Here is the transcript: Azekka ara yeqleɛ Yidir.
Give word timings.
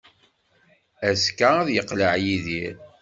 Azekka 1.07 1.47
ara 1.59 1.71
yeqleɛ 1.75 2.13
Yidir. 2.25 2.75